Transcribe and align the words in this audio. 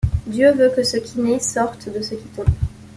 Dieu 0.25 0.51
veut 0.57 0.71
que 0.75 0.81
ce 0.81 0.97
qui 0.97 1.19
naît 1.19 1.39
sorte 1.39 1.87
de 1.87 2.01
ce 2.01 2.15
qui 2.15 2.27
tombe. 2.29 2.47